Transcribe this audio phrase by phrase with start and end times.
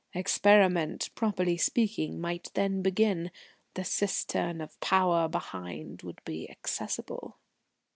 [0.15, 3.29] Experiment, properly speaking, might then begin.
[3.75, 7.37] The cisterns of Power behind would be accessible."